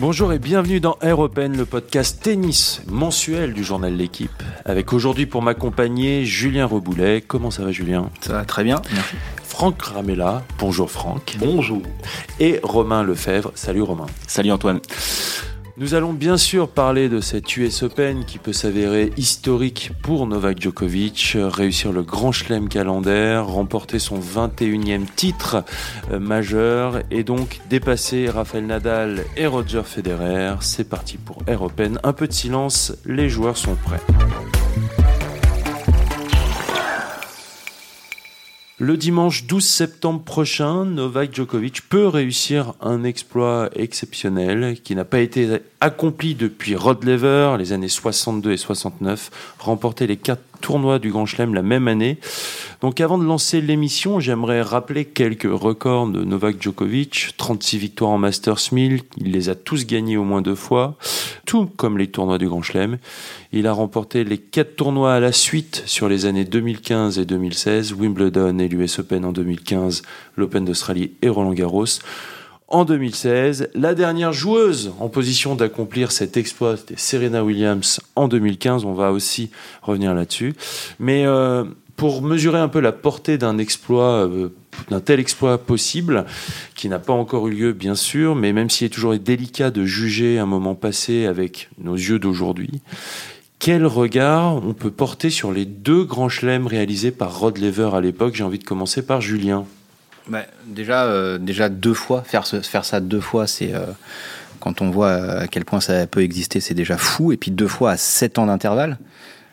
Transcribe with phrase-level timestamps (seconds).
[0.00, 4.42] Bonjour et bienvenue dans Air Open, le podcast tennis mensuel du journal L'équipe.
[4.64, 7.20] Avec aujourd'hui pour m'accompagner Julien Reboulet.
[7.20, 8.10] Comment ça va Julien?
[8.20, 9.14] Ça va très bien, merci.
[9.44, 10.42] Franck Ramella.
[10.58, 11.36] Bonjour Franck.
[11.38, 11.80] Bonjour.
[12.40, 13.52] Et Romain Lefebvre.
[13.54, 14.06] Salut Romain.
[14.26, 14.80] Salut Antoine.
[15.76, 20.62] Nous allons bien sûr parler de cette US Open qui peut s'avérer historique pour Novak
[20.62, 25.64] Djokovic, réussir le grand chelem calendaire, remporter son 21e titre
[26.12, 30.54] euh, majeur et donc dépasser Rafael Nadal et Roger Federer.
[30.60, 31.98] C'est parti pour Air Open.
[32.04, 34.63] Un peu de silence, les joueurs sont prêts.
[38.86, 45.20] Le dimanche 12 septembre prochain, Novak Djokovic peut réussir un exploit exceptionnel qui n'a pas
[45.20, 45.48] été
[45.80, 51.24] accompli depuis Rod Lever, les années 62 et 69, remporter les quatre tournois du Grand
[51.24, 52.18] Chelem la même année.
[52.82, 57.30] Donc avant de lancer l'émission, j'aimerais rappeler quelques records de Novak Djokovic.
[57.38, 60.96] 36 victoires en Masters 1000, il les a tous gagnés au moins deux fois,
[61.44, 62.98] tout comme les tournois du Grand Chelem.
[63.52, 67.92] Il a remporté les quatre tournois à la suite sur les années 2015 et 2016,
[67.94, 70.02] Wimbledon et l'US Open en 2015,
[70.36, 71.86] l'Open d'Australie et Roland Garros
[72.68, 73.70] en 2016.
[73.74, 78.84] La dernière joueuse en position d'accomplir cet exploit, c'était Serena Williams en 2015.
[78.84, 79.50] On va aussi
[79.82, 80.54] revenir là-dessus.
[80.98, 81.64] Mais euh,
[81.96, 84.48] pour mesurer un peu la portée d'un exploit, euh,
[84.90, 86.24] d'un tel exploit possible,
[86.74, 89.84] qui n'a pas encore eu lieu, bien sûr, mais même s'il est toujours délicat de
[89.84, 92.82] juger un moment passé avec nos yeux d'aujourd'hui,
[93.58, 98.00] quel regard on peut porter sur les deux grands chelems réalisés par Rod Lever à
[98.00, 98.34] l'époque?
[98.34, 99.64] J'ai envie de commencer par Julien.
[100.28, 103.86] Bah, déjà, euh, déjà deux fois, faire, faire ça deux fois, c'est euh,
[104.60, 107.32] quand on voit à quel point ça peut exister, c'est déjà fou.
[107.32, 108.98] Et puis deux fois à sept ans d'intervalle.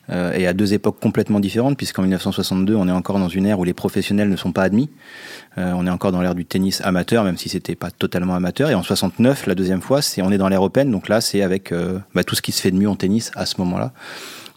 [0.10, 3.60] Euh, et à deux époques complètement différentes, puisqu'en 1962, on est encore dans une ère
[3.60, 4.90] où les professionnels ne sont pas admis.
[5.58, 8.70] on est encore dans l'ère du tennis amateur, même si c'était pas totalement amateur.
[8.70, 11.42] Et en 69, la deuxième fois, c'est on est dans l'ère européenne, donc là, c'est
[11.42, 11.74] avec
[12.16, 13.94] bah, tout ce qui se fait de mieux en tennis à ce moment-là.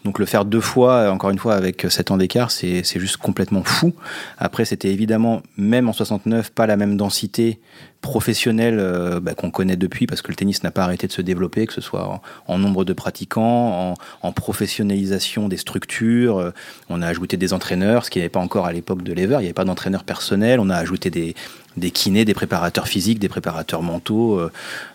[0.05, 3.63] Donc le faire deux fois, encore une fois avec 7 ans d'écart, c'est juste complètement
[3.63, 3.93] fou.
[4.37, 7.59] Après, c'était évidemment, même en 69, pas la même densité
[8.01, 11.23] professionnelle euh, bah, qu'on connaît depuis, parce que le tennis n'a pas arrêté de se
[11.23, 16.37] développer, que ce soit en, nombre de pratiquants, en, professionnalisation des structures.
[16.37, 16.51] Euh,
[16.89, 19.39] on a ajouté des entraîneurs, ce qui n'avait pas encore à l'époque de Lever, il
[19.39, 20.59] n'y avait pas d'entraîneur personnel.
[20.59, 21.33] On a ajouté des,
[21.77, 24.39] des kinés, des préparateurs physiques, des préparateurs mentaux.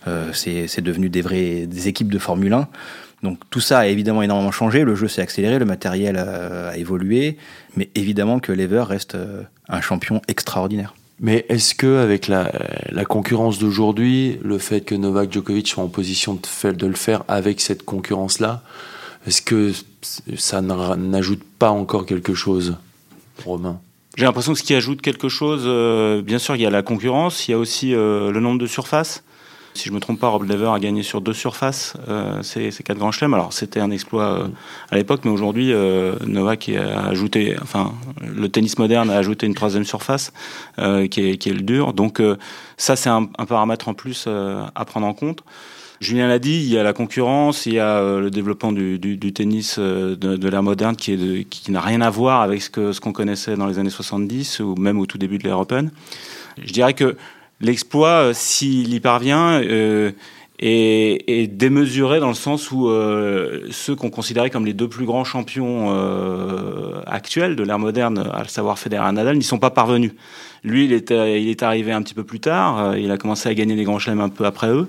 [0.07, 2.69] Euh, c'est devenu des vraies des équipes de Formule 1.
[3.23, 7.37] Donc tout ça a évidemment énormément changé, le jeu s'est accéléré, le matériel a, évolué,
[7.77, 10.95] mais évidemment que Lever reste euh, un champion extraordinaire.
[11.21, 12.51] Mais est-ce que avec la,
[13.07, 17.61] concurrence d'aujourd'hui, le fait que Novak Djokovic soit en position de, de le faire avec
[17.61, 18.63] cette concurrence-là,
[19.27, 19.73] est-ce que
[20.37, 22.79] ça n'ajoute pas encore quelque chose,
[23.45, 23.81] Romain?
[24.17, 26.83] J'ai l'impression que ce qui ajoute quelque chose, euh, bien sûr, il y a la
[26.83, 29.23] concurrence, il y a aussi euh, le nombre de surfaces.
[29.75, 32.99] Si je me trompe pas, Rob Lever a gagné sur deux surfaces euh, ces, quatre
[32.99, 33.35] grands chelems.
[33.35, 34.49] Alors c'était un exploit euh,
[34.91, 37.93] à l'époque, mais aujourd'hui euh, Novak a ajouté, enfin
[38.23, 40.33] le tennis moderne a ajouté une troisième surface
[40.79, 41.93] euh, qui, est, qui est le dur.
[41.93, 42.21] Donc
[42.77, 45.43] ça c'est un, un, paramètre en plus à prendre en compte.
[46.01, 49.19] Julien l'a dit, il y a la concurrence, il y a le développement du, du,
[49.19, 52.71] du tennis de, de l'ère moderne qui, est qui n'a rien à voir avec ce
[52.71, 55.61] que ce qu'on connaissait dans les années 70 ou même au tout début de l'ère
[55.61, 55.91] open.
[56.63, 57.17] Je dirais que
[57.61, 60.13] l'exploit, euh, s'il y parvient, euh,
[60.59, 65.25] est, démesuré dans le sens où euh, ceux qu'on considérait comme les deux plus grands
[65.25, 65.91] champions
[67.07, 70.13] actuels de l'ère moderne, à savoir Federer et Nadal, n'y sont pas parvenus.
[70.63, 73.85] Lui, il est, arrivé un petit peu plus tard, il a commencé à gagner les
[73.85, 74.89] grands chelems un peu après eux,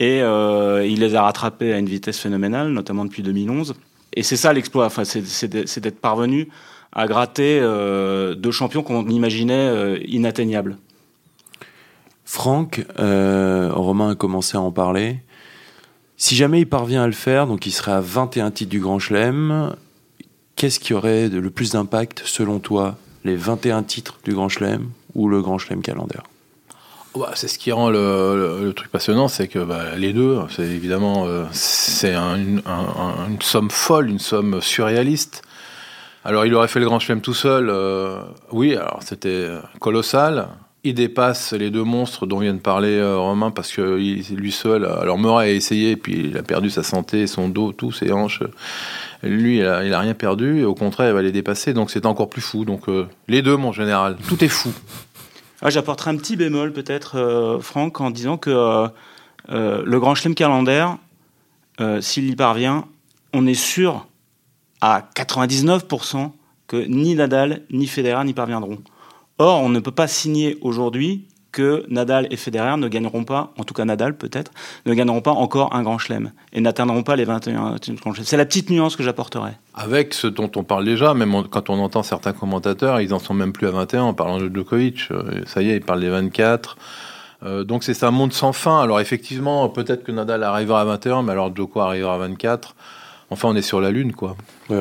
[0.00, 3.74] et il les a rattrapés à une vitesse phénoménale, notamment depuis 2011.
[4.12, 6.48] Et c'est ça l'exploit, enfin, c'est d'être parvenu
[6.92, 7.60] à gratter
[8.36, 10.76] deux champions qu'on imaginait inatteignables.
[12.26, 15.20] Franck, euh, Romain a commencé à en parler.
[16.16, 18.98] Si jamais il parvient à le faire, donc il serait à 21 titres du Grand
[18.98, 19.74] Chelem,
[20.56, 25.28] qu'est-ce qui aurait le plus d'impact selon toi Les 21 titres du Grand Chelem ou
[25.28, 26.24] le Grand Chelem calendaire?
[27.14, 31.26] Bah, c'est ce qui rend le, truc passionnant, c'est que bah, les deux, c'est évidemment
[31.26, 32.60] euh, c'est une
[33.40, 35.42] somme folle, une somme surréaliste.
[36.24, 38.20] Alors il aurait fait le Grand Chelem tout seul, euh,
[38.50, 39.48] oui, alors c'était
[39.78, 40.48] colossal
[40.86, 44.84] il dépasse les deux monstres dont vient de parler euh, Romain parce que lui seul,
[44.84, 48.42] alors Murray a essayé, puis il a perdu sa santé, son dos, tout, ses hanches.
[49.22, 52.30] Lui, il a, rien perdu, et au contraire, il va les dépasser, donc c'est encore
[52.30, 52.64] plus fou.
[52.64, 54.72] Donc euh, les deux, mon général, tout est fou.
[55.60, 58.88] Ah, J'apporterai un petit bémol peut-être, euh, Franck, en disant que
[59.48, 60.98] le Grand Chelem calendaire,
[62.00, 62.84] s'il y parvient,
[63.32, 64.06] on est sûr
[64.80, 66.30] à 99%
[66.68, 68.78] que ni Nadal ni Federer n'y parviendront.
[69.38, 73.64] Or, on ne peut pas signer aujourd'hui que Nadal et Federer ne gagneront pas, en
[73.64, 74.52] tout cas Nadal peut-être,
[74.84, 78.26] ne gagneront pas encore un grand chelem et n'atteindront pas les 21 grands chelems.
[78.26, 79.58] C'est la petite nuance que j'apporterais.
[79.74, 83.32] Avec ce dont on parle déjà, même quand on entend certains commentateurs, ils en sont
[83.32, 85.08] même plus à 21 en parlant de Djokovic.
[85.10, 86.76] Euh, ça y est, ils parlent des 24.
[87.42, 88.80] Euh, donc c'est un monde sans fin.
[88.80, 92.74] Alors effectivement, peut-être que Nadal arrivera à 21, mais alors Djoko arrivera à 24.
[93.30, 94.36] Enfin, on est sur la Lune, quoi.
[94.70, 94.78] Ouais,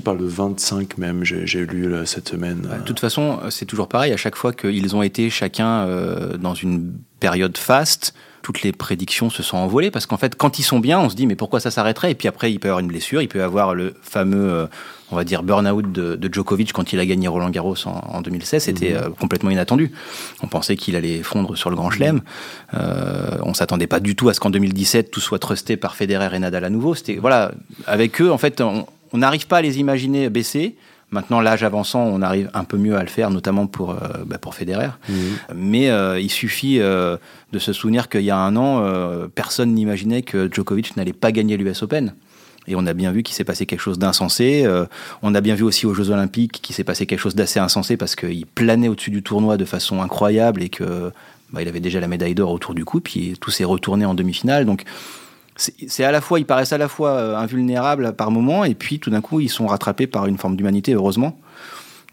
[0.00, 2.60] parle de 25 même, j'ai lu cette semaine.
[2.60, 4.12] de toute façon, c'est toujours pareil.
[4.12, 8.14] À chaque fois qu'ils ont été chacun euh, dans une période faste,
[8.46, 11.16] toutes les prédictions se sont envolées parce qu'en fait, quand ils sont bien, on se
[11.16, 12.12] dit mais pourquoi ça s'arrêterait?
[12.12, 14.48] Et puis après, il peut y avoir une blessure, il peut y avoir le fameux,
[14.52, 14.66] euh,
[15.10, 18.62] on va dire, burn-out de, Djokovic quand il a gagné Roland Garros en, 2016.
[18.62, 18.96] C'était mhm.
[18.98, 19.90] euh, complètement inattendu.
[20.44, 22.20] On pensait qu'il allait fondre sur le Grand Chelem.
[22.74, 26.36] Euh, on s'attendait pas du tout à ce qu'en 2017 tout soit trusté par Federer
[26.36, 26.94] et Nadal à nouveau.
[26.94, 27.50] C'était voilà,
[27.88, 30.76] avec eux, en fait, on n'arrive pas à les imaginer baisser.
[31.10, 34.38] Maintenant, l'âge avançant, on arrive un peu mieux à le faire, notamment pour, euh, bah,
[34.38, 34.88] pour Federer.
[35.08, 35.16] Mhm.
[35.54, 37.16] Mais euh, il suffit euh,
[37.52, 38.84] de se souvenir qu'il y a un an,
[39.34, 42.14] personne n'imaginait que Djokovic n'allait pas gagner l'US Open.
[42.68, 44.66] Et on a bien vu qu'il s'est passé quelque chose d'insensé.
[45.22, 47.96] on a bien vu aussi aux Jeux Olympiques qu'il s'est passé quelque chose d'assez insensé
[47.96, 51.12] parce qu'il planait au-dessus du tournoi de façon incroyable et que
[51.52, 54.14] bah, il avait déjà la médaille d'or autour du cou, puis tout s'est retourné en
[54.14, 54.64] demi-finale.
[54.64, 54.82] Donc
[55.56, 58.98] c'est à la fois, ils paraissent à la fois euh, invulnérables par moment, et puis
[58.98, 61.38] tout d'un coup, ils sont rattrapés par une forme d'humanité, heureusement.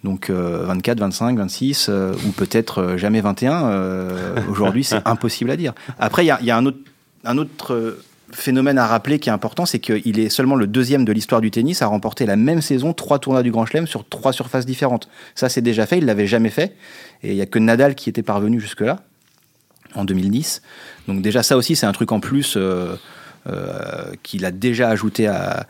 [0.03, 3.65] Donc 24, 25, 26, ou peut-être euh, jamais 21.
[3.67, 5.73] Euh, aujourd'hui, c'est impossible à dire.
[5.97, 6.79] Après, il y a, un autre,
[7.23, 7.97] un autre
[8.31, 11.51] phénomène à rappeler qui est important, c'est qu'il est seulement le deuxième de l'histoire du
[11.51, 15.07] tennis à remporter la même saison trois tournois du Grand Chelem sur trois surfaces différentes.
[15.35, 16.75] Ça, c'est déjà fait, il l'avait jamais fait.
[17.21, 18.99] Et il n'y a que Nadal qui était parvenu jusque-là,
[19.95, 20.61] en 2010.
[21.07, 22.95] Donc déjà, ça aussi, c'est un truc en plus euh,
[24.23, 25.65] qu'il a déjà ajouté à,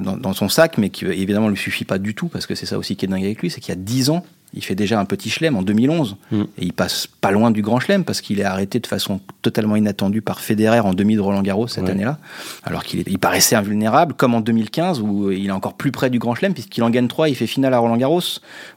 [0.00, 2.66] dans, son sac, mais qui évidemment ne lui suffit pas du tout, parce que c'est
[2.66, 4.24] ça aussi qui est dingue avec lui, c'est qu'il y a 10 ans,
[4.54, 6.40] il fait déjà un petit chelem en 2011, mm.
[6.40, 9.76] et il passe pas loin du grand chelem, parce qu'il est arrêté de façon totalement
[9.76, 12.18] inattendue par Federer en demi de Roland Garros cette année-là,
[12.64, 16.18] alors qu'il il paraissait invulnérable, comme en 2015, où il est encore plus près du
[16.18, 18.22] grand chelem, puisqu'il en gagne 3, il fait finale à Roland Garros,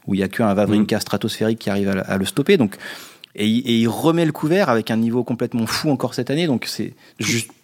[0.06, 2.76] où il n'y a qu'un Vavrinka stratosphérique qui arrive à, à le stopper, donc
[3.34, 6.46] et, il remet le couvert avec un niveau complètement fou encore cette année.
[6.46, 6.94] Donc c'est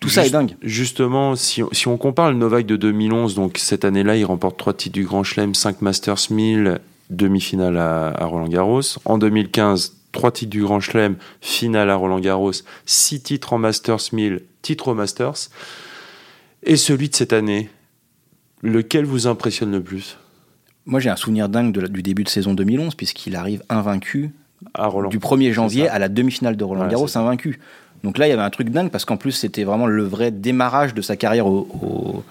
[0.01, 0.57] tout, ça est dingue.
[0.63, 4.73] Justement, si, si, on compare le Novak de 2011, donc cette année-là, il remporte trois
[4.73, 6.81] titres du Grand Chelem, 5 Masters 1000,
[7.11, 8.81] demi-finale à, Roland Garros.
[9.05, 12.53] En 2015, trois titres du Grand Chelem, finale à Roland Garros,
[12.87, 15.51] six titres en Masters 1000, titre au Masters.
[16.63, 17.69] Et celui de cette année,
[18.63, 20.17] lequel vous impressionne le plus?
[20.87, 24.33] Moi, j'ai un souvenir dingue du début de saison 2011, puisqu'il arrive invaincu
[25.11, 27.61] du 1er janvier à la demi-finale de Roland Garros invaincu.
[28.05, 30.31] Donc là, il y avait un truc dingue parce qu'en plus, c'était vraiment le vrai
[30.31, 32.25] démarrage de sa carrière au, au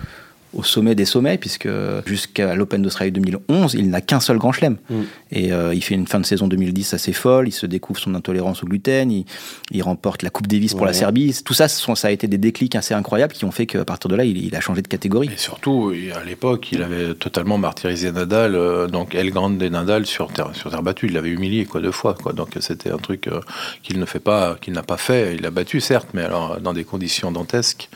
[0.64, 1.70] sommet des sommets, puisque
[2.06, 4.78] jusqu'à l'Open d'Australie 2011, il n'a qu'un seul grand chelem.
[4.90, 4.96] Mm.
[5.32, 8.16] Et euh, il fait une fin de saison 2010 assez folle, il se découvre son
[8.16, 11.36] intolérance au gluten, il, remporte la Coupe Davis pour la Serbie.
[11.46, 14.16] Tout ça, ça a été des déclics assez incroyables qui ont fait qu'à partir de
[14.16, 15.30] là, il, a changé de catégorie.
[15.34, 20.06] Et surtout, à l'époque, il avait totalement martyrisé Nadal, euh, donc El Grande des Nadal
[20.06, 21.08] sur terre, sur terre battue.
[21.08, 22.16] Il l'avait humilié quoi, deux fois.
[22.16, 22.34] Quoi.
[22.34, 23.40] Donc c'était un truc euh,
[23.84, 25.36] qu'il ne fait pas, qu'il n'a pas fait.
[25.36, 27.90] Il l'a battu, certes, mais alors dans des conditions dantesques.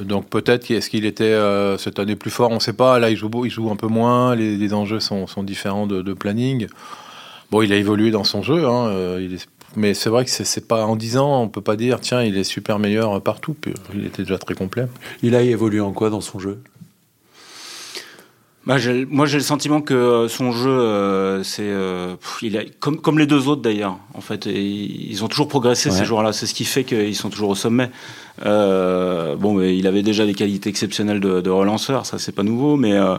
[0.00, 2.98] Donc peut-être est-ce qu'il était euh, cette année plus fort, on ne sait pas.
[2.98, 6.66] Là, il joue, un peu moins, les, enjeux sont, différents de, planning.
[7.50, 9.36] Bon, il a évolué dans son jeu, hein, euh,
[9.76, 12.36] mais c'est vrai que c'est pas en 10 ans, on peut pas dire tiens, il
[12.36, 13.56] est super meilleur partout.
[13.94, 14.86] Il était déjà très complet.
[15.22, 16.60] Il a évolué en quoi dans son jeu?
[18.66, 18.76] Bah,
[19.10, 21.70] moi, j'ai le sentiment que euh, son jeu, c'est,
[22.42, 23.98] il a, comme, comme les deux autres d'ailleurs.
[24.14, 26.32] En fait, ils ont toujours progressé ces joueurs-là.
[26.32, 27.90] C'est ce qui fait qu'ils sont toujours au sommet.
[28.44, 32.42] Euh, bon, mais il avait déjà des qualités exceptionnelles de, de relanceur, ça c'est pas
[32.42, 33.16] nouveau, mais euh,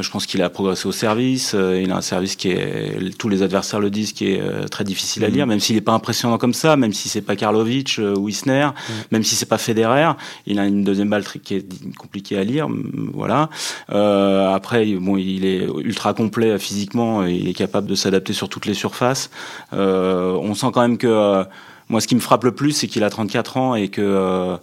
[0.00, 1.52] je pense qu'il a progressé au service.
[1.54, 4.68] Euh, il a un service qui est, tous les adversaires le disent, qui est euh,
[4.68, 5.34] très difficile à mhm.
[5.34, 8.66] lire, même s'il n'est pas impressionnant comme ça, même si c'est pas Karlovic ou Isner,
[8.66, 8.94] mhm.
[9.10, 10.12] même si c'est pas Federer,
[10.46, 12.68] il a une deuxième balle qui est compliquée à lire,
[13.14, 13.48] voilà.
[13.88, 18.74] après, bon, il est ultra complet physiquement, il est capable de s'adapter sur toutes les
[18.74, 19.30] surfaces.
[19.72, 21.44] on sent quand même que
[21.88, 24.56] moi, ce qui me frappe le plus, c'est qu'il a 34 ans et que euh,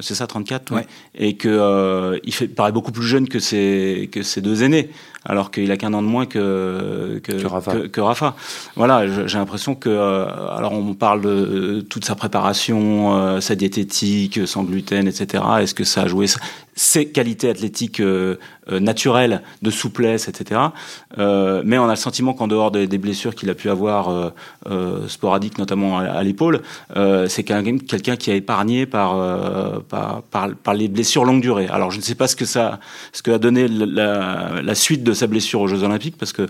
[0.00, 0.86] c'est ça 34 ouais.
[1.14, 4.90] et que euh, il fait paraît beaucoup plus jeune que ses que ses deux aînés
[5.24, 7.32] alors qu'il a qu'un an de moins que que,
[7.86, 8.34] que, Rafa.
[8.76, 14.64] Voilà, j'ai l'impression que euh, alors on parle de toute sa préparation, sa diététique, sans
[14.64, 15.42] gluten, etc.
[15.60, 16.26] Est-ce que ça a joué
[16.80, 18.36] ses qualités athlétiques euh,
[18.72, 20.60] euh, naturelles, de souplesse, etc.
[21.18, 24.32] Euh, mais on a le sentiment qu'en dehors des, blessures qu'il a pu avoir
[25.08, 26.62] sporadiques, notamment à, l'épaule,
[27.28, 29.16] c'est quelqu'un qui a épargné par,
[29.88, 31.66] par, par, les blessures longue durée.
[31.68, 32.78] Alors je ne sais pas ce que ça,
[33.12, 36.48] ce que a donné la, la suite de sa blessure aux Jeux Olympiques, parce que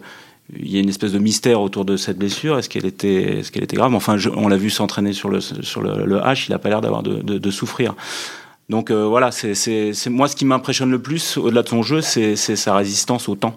[0.56, 2.58] il y a une espèce de mystère autour de cette blessure.
[2.58, 3.94] Est-ce qu'elle était, est-ce était grave?
[3.94, 6.46] Enfin, on l'a vu s'entraîner sur le sur le, H.
[6.48, 7.94] Il a pas l'air d'avoir de, souffrir.
[8.68, 12.36] Donc euh, voilà, c'est, moi ce qui m'impressionne le plus au-delà de son jeu, c'est,
[12.36, 13.54] sa résistance au temps.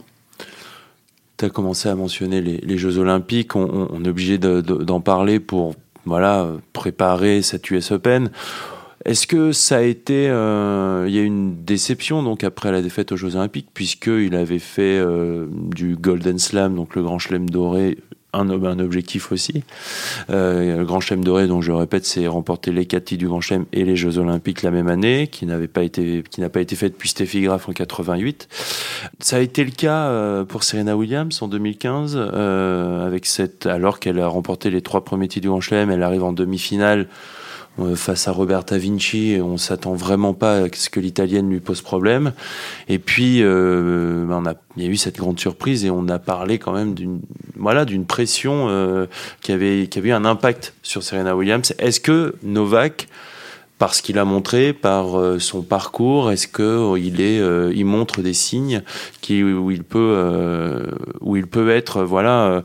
[1.37, 3.55] Tu as commencé à mentionner les, les Jeux Olympiques.
[3.55, 8.29] On, on est obligé d'en parler pour voilà préparer cette US Open.
[9.05, 13.11] Est-ce que ça a été, euh, il y a une déception donc après la défaite
[13.11, 17.97] aux Jeux Olympiques puisqu'il avait fait euh, du Golden Slam, donc le Grand Chelem doré,
[18.31, 19.63] un, un objectif aussi.
[20.29, 23.41] Euh, le Grand Chelem doré, donc je répète, c'est remporter les quatre titres du Grand
[23.41, 26.77] Chelem et les Jeux Olympiques la même année, qui n'avait pas été, n'a pas été
[26.77, 28.47] fait depuis Steffi Graf en 88.
[29.19, 34.27] Ça a été le cas pour Serena Williams en 2015, avec cette, alors qu'elle a
[34.27, 37.07] remporté les trois premiers titres du Grand Chelem, elle arrive en demi-finale
[37.95, 42.33] face à Roberta Vinci, on s'attend vraiment pas à ce que l'italienne lui pose problème.
[42.87, 44.43] Et puis, euh, ben,
[44.77, 47.21] il y a eu cette grande surprise et on a parlé quand même d'une,
[47.55, 49.07] voilà, pression euh,
[49.41, 51.73] qui avait, qui avait eu un impact sur Serena Williams.
[51.79, 53.07] Est-ce que Novak,
[53.79, 57.41] parce qu'il a montré, par euh, son parcours, est-ce que il est,
[57.75, 58.83] il montre des signes
[59.29, 60.85] où il peut,
[61.21, 62.61] où il peut être, voilà,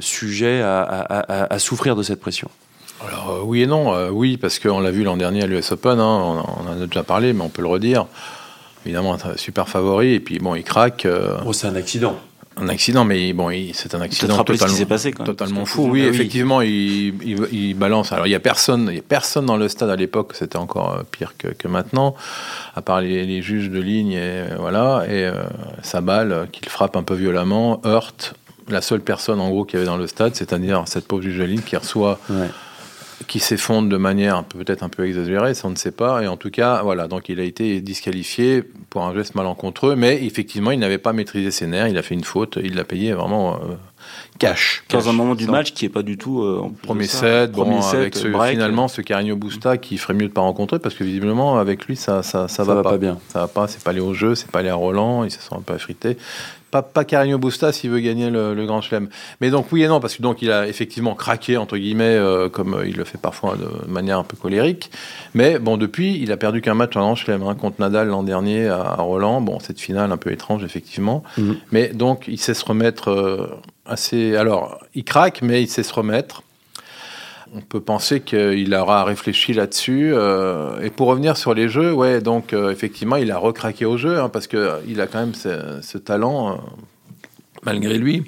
[0.00, 2.48] sujet à souffrir de cette pression?
[3.04, 3.94] Alors euh, oui et non.
[3.94, 6.86] Euh, oui, parce qu'on l'a vu l'an dernier à l'US Open, hein, on, en a
[6.86, 8.06] déjà parlé, mais on peut le redire.
[8.84, 11.06] Évidemment, un super favori, et puis bon, il craque.
[11.06, 12.16] Euh, oh, c'est un accident.
[12.58, 15.88] Un accident, mais bon, c'est un accident totalement, passé, totalement fou.
[15.90, 18.12] Oui, effectivement, il, balance.
[18.12, 20.32] Alors, il n'y a personne, il y a personne dans le stade à l'époque.
[20.34, 22.14] C'était encore pire que, maintenant,
[22.74, 25.04] à part les, juges de ligne et voilà.
[25.10, 25.30] Et
[25.82, 28.34] sa balle, qu'il frappe un peu violemment, heurte
[28.68, 31.44] la seule personne en gros qui avait dans le stade, c'est-à-dire cette pauvre juge de
[31.44, 32.18] ligne qui reçoit
[33.26, 36.22] qui s'effondre de manière peut-être un peu exagérée, ça on ne sait pas.
[36.22, 40.24] Et en tout cas, voilà, donc il a été disqualifié pour un geste malencontreux, mais
[40.24, 43.12] effectivement, il n'avait pas maîtrisé ses nerfs, il a fait une faute, il l'a payé
[43.12, 43.74] vraiment euh,
[44.38, 44.84] cash.
[44.90, 46.42] Dans un moment du match qui n'est pas du tout.
[46.42, 50.32] Euh, premier set, bon, avec ce, finalement ce Carigno Busta qui ferait mieux de ne
[50.32, 52.98] pas rencontrer parce que visiblement, avec lui, ça, ça, ça, va, pas.
[52.98, 53.18] bien.
[53.28, 55.40] Ça va pas, c'est pas aller au jeu, c'est pas aller à Roland, il se
[55.40, 56.16] sent un peu affrité
[56.70, 59.08] pas, pas Carigno Busta s'il veut gagner le, Grand Chelem.
[59.40, 62.48] Mais donc oui et non, parce que donc il a effectivement craqué entre guillemets, euh,
[62.48, 64.90] comme euh, il le fait parfois de manière un peu colérique.
[65.34, 68.22] Mais bon, depuis, il a perdu qu'un match en Grand Chelem hein, contre Nadal l'an
[68.22, 69.40] dernier à, Roland.
[69.40, 71.22] Bon, cette finale un peu étrange effectivement.
[71.38, 71.56] Mhm.
[71.70, 73.46] Mais donc il sait se remettre euh,
[73.84, 74.25] assez.
[74.34, 76.42] Alors, il craque, mais il sait se remettre
[77.54, 80.12] on peut penser qu'il aura réfléchi là-dessus.
[80.12, 83.96] Euh, et pour revenir sur les jeux, ouais, donc euh, effectivement, il a recraqué au
[83.96, 86.56] jeu, hein, parce qu'il a quand même ce, talent, euh,
[87.62, 88.24] malgré lui,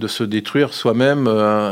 [0.00, 1.24] de se détruire soi-même,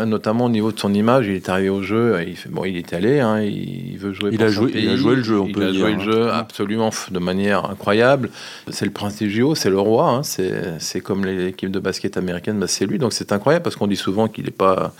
[0.04, 1.26] notamment au niveau de son image.
[1.26, 4.30] Il est arrivé au jeu, il fait, bon, il est allé, hein, il veut jouer
[4.32, 5.70] il a joué, Il a joué le jeu, on peut dire.
[5.70, 8.30] Il a joué le jeu absolument de manière incroyable.
[8.68, 12.58] C'est le prince des JO, c'est le roi, hein, c'est comme l'équipe de basket américaine,
[12.58, 12.98] bah, c'est lui.
[12.98, 14.92] Donc c'est incroyable, parce qu'on dit souvent qu'il n'est pas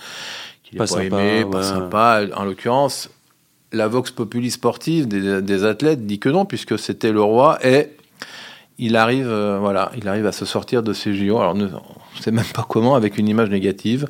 [0.76, 1.16] pas, sympa,
[1.50, 2.22] pas sympa.
[2.34, 3.10] En l'occurrence,
[3.72, 7.90] la vox populi sportive des, athlètes dit que non, puisque c'était le roi et
[8.78, 11.38] il arrive, euh, voilà, il arrive à se sortir de ces JO.
[11.38, 14.06] Alors, on ne sait même pas comment, avec une image négative.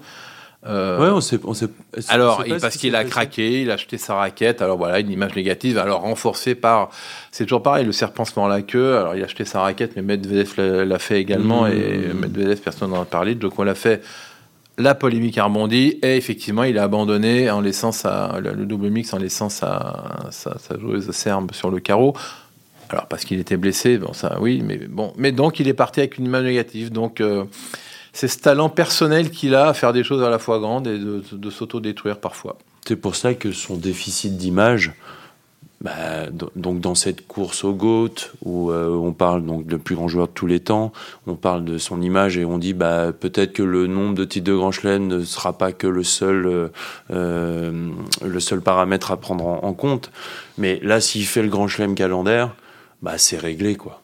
[0.66, 1.68] Euh, ouais, on sait, on sait,
[2.08, 4.60] alors, parce qu'il a craqué, il a acheté sa raquette.
[4.60, 5.78] Alors voilà, une image négative.
[5.78, 6.90] Alors renforcée par,
[7.30, 8.96] c'est toujours pareil, le serpent se mord la queue.
[8.96, 11.72] Alors il a acheté sa raquette, mais Medvedev l'a fait également mmh.
[11.72, 13.36] et Medvedev, personne n'en a parlé.
[13.36, 14.02] Donc on l'a fait
[14.78, 19.12] la polémique a rebondi et effectivement il a abandonné en laissant sa, le double mix
[19.12, 22.14] en laissant sa, sa, joueuse serbe sur le carreau.
[22.88, 26.00] Alors parce qu'il était blessé, bon ça oui, mais bon, mais donc il est parti
[26.00, 26.90] avec une image négative.
[26.90, 27.44] Donc euh,
[28.12, 30.98] c'est ce talent personnel qu'il a à faire des choses à la fois grandes et
[30.98, 32.58] de, de s'auto-détruire parfois.
[32.86, 34.92] C'est pour ça que son déficit d'image,
[35.80, 40.08] bah, donc dans cette course au GOAT où euh, on parle donc de plus grand
[40.08, 40.92] joueur de tous les temps,
[41.28, 44.46] on parle de son image et on dit bah peut-être que le nombre de titres
[44.46, 46.68] de Grand Chelem ne sera pas que le seul euh,
[47.12, 47.90] euh,
[48.24, 50.10] le seul paramètre à prendre en, compte.
[50.56, 52.56] Mais là, s'il fait le Grand Chelem calendaire,
[53.00, 54.02] bah c'est réglé quoi.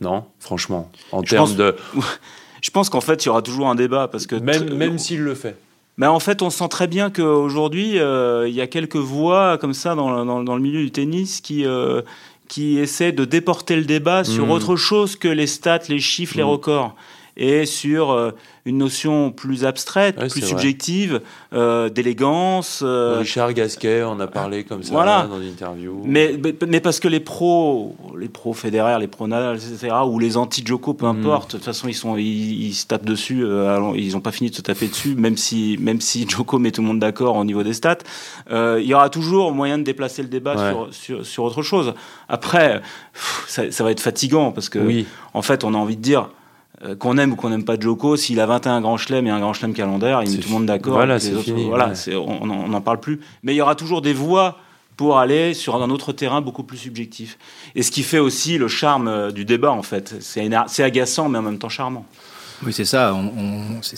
[0.00, 1.74] Non, franchement, en termes de.
[2.62, 5.20] Je pense qu'en fait, il y aura toujours un débat parce que même même s'il
[5.20, 5.56] le fait.
[5.98, 9.74] Mais en fait, on sent très bien qu'aujourd'hui, euh, il y a quelques voix comme
[9.74, 12.02] ça dans, dans, le milieu du tennis qui, euh,
[12.46, 14.50] qui essaient de déporter le débat sur mmh.
[14.52, 16.46] autre chose que les stats, les chiffres, les mmh.
[16.46, 16.94] records
[17.38, 18.32] et sur euh,
[18.64, 22.82] une notion plus abstraite, plus subjective, euh, d'élégance.
[22.84, 26.02] Euh, Richard Gasquet en a parlé comme ça dans l'interview.
[26.04, 30.36] Mais, mais, parce que les pros, les pros fédéraires, les pros Nadal, etc., ou les
[30.36, 31.20] anti-Joko, peu hmm.
[31.20, 33.44] importe, de toute façon, ils, sont, ils, se tapent dessus,
[33.94, 36.82] ils n'ont pas fini de se taper dessus, même si, même si Joko met tout
[36.82, 37.98] le monde d'accord au niveau des stats.
[38.50, 41.94] il y aura toujours moyen de déplacer le débat sur, sur, sur, autre chose.
[42.28, 42.82] Après,
[43.46, 45.06] ça, ça, va être fatigant parce que, oui.
[45.34, 46.30] en fait, on a envie de dire
[46.84, 49.40] euh, qu'on aime ou qu'on n'aime pas Joko, s'il a 21 grands chelems et un
[49.40, 50.94] grand chelem calendaire, il met tout le monde d'accord.
[50.94, 51.66] Voilà, c'est fini.
[51.66, 53.20] Voilà, on n'en parle plus.
[53.42, 54.58] Mais il y aura toujours des voix
[54.96, 57.38] pour aller sur un autre terrain beaucoup plus subjectif.
[57.74, 60.16] Et ce qui fait aussi le charme euh, du débat, en fait.
[60.20, 62.04] C'est agaçant, mais en même temps charmant.
[62.66, 63.16] Oui, c'est ça.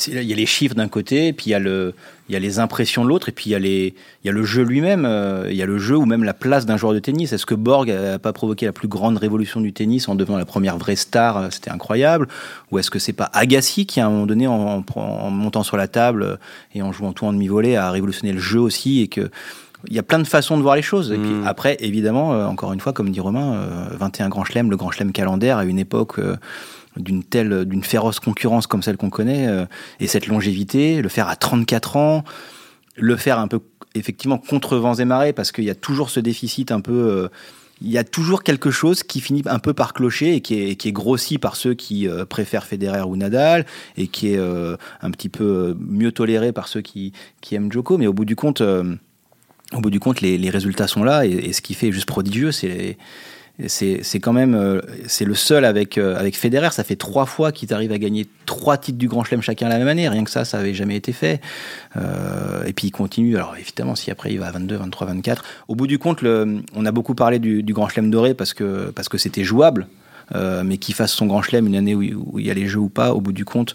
[0.09, 1.95] il y a les chiffres d'un côté, puis il y, a le,
[2.29, 4.29] il y a les impressions de l'autre, et puis il y, a les, il y
[4.29, 5.07] a le jeu lui-même.
[5.07, 7.33] Euh, il y a le jeu ou même la place d'un joueur de tennis.
[7.33, 10.45] Est-ce que Borg n'a pas provoqué la plus grande révolution du tennis en devenant la
[10.45, 12.29] première vraie star euh, C'était incroyable.
[12.71, 15.79] Ou est-ce que c'est pas Agassi qui, à un moment donné, en, en, montant sur
[15.79, 16.38] la table
[16.75, 19.31] et en jouant tout en demi-volée, a révolutionné le jeu aussi et que
[19.88, 21.11] il y a plein de façons de voir les choses.
[21.11, 21.47] Et puis mm.
[21.47, 25.11] après, évidemment, euh, encore une fois, comme dit Romain, 21 Grand Chelem, le Grand Chelem
[25.11, 26.21] calendaire à une époque
[27.00, 29.66] d'une telle, d'une féroce concurrence comme celle qu'on connaît, euh,
[30.00, 32.25] et cette longévité, le faire à 34 ans,
[32.97, 33.61] le faire un peu
[33.95, 36.92] effectivement contre vents et marées, parce qu'il y a toujours ce déficit un peu.
[36.92, 37.28] Euh,
[37.83, 40.76] il y a toujours quelque chose qui finit un peu par clocher et qui est,
[40.76, 43.64] qui est grossi par ceux qui euh, préfèrent Federer ou Nadal
[43.97, 47.97] et qui est un petit peu mieux toléré par ceux qui, qui aiment Joko.
[47.97, 48.61] Mais au bout du compte,
[49.73, 52.99] au bout du compte, les, résultats sont là et, ce qui fait juste prodigieux, c'est
[53.69, 56.71] c'est quand même euh, c'est le seul avec euh, avec Federer.
[56.73, 59.79] Ça fait trois fois qu'il arrive à gagner trois titres du Grand Chelem chacun la
[59.79, 60.09] même année.
[60.09, 61.40] Rien que ça ça avait jamais été fait.
[61.97, 63.37] Euh, et puis il continue.
[63.37, 66.87] Alors évidemment si après il va à 22 23 24 au bout du compte on
[66.87, 69.88] a beaucoup parlé du, Grand Chelem doré parce que parce que c'était jouable.
[70.64, 72.88] Mais qu'il fasse son Grand Chelem une année où, il y a les jeux ou
[72.88, 73.75] pas au bout du compte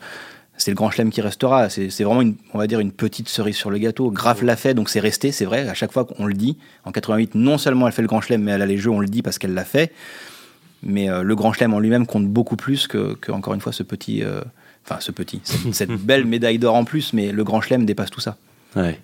[0.58, 1.70] c'est le grand chelem qui restera.
[1.70, 4.10] C'est vraiment, une, on va dire, une petite cerise sur le gâteau.
[4.10, 5.68] Graf l'a fait, donc c'est resté, c'est vrai.
[5.68, 8.42] À chaque fois qu'on le dit, en 88, non seulement elle fait le grand chelem,
[8.42, 9.92] mais elle a les jeux, on le dit parce qu'elle l'a fait.
[10.84, 13.84] Mais euh, le grand chelem en lui-même compte beaucoup plus que, encore une fois, ce
[13.84, 14.42] petit, euh,
[14.86, 15.42] enfin ce petit,
[15.74, 17.12] cette, belle médaille d'or en plus.
[17.14, 18.38] Mais le grand chelem dépasse tout ça.
[18.76, 19.00] Ouais.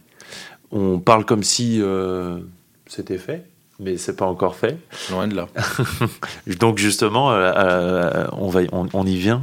[0.72, 2.40] On parle comme si euh,
[2.88, 3.46] c'était fait
[3.82, 4.78] mais c'est pas encore fait.
[5.10, 5.48] Loin de là.
[6.60, 9.42] Donc justement, on, va, on, y vient.